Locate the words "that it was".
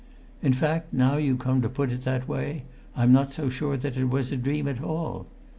3.77-4.31